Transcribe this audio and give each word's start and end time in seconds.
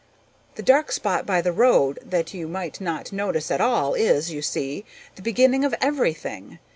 The 0.55 0.63
dark 0.63 0.91
spot 0.91 1.27
by 1.27 1.41
the 1.43 1.51
road 1.51 1.99
that 2.03 2.33
you 2.33 2.47
might 2.47 2.81
not 2.81 3.11
notice 3.11 3.51
at 3.51 3.61
all 3.61 3.93
is, 3.93 4.31
you 4.31 4.41
see, 4.41 4.83
the 5.15 5.21
beginning 5.21 5.63
of 5.63 5.75
everything. 5.79 6.57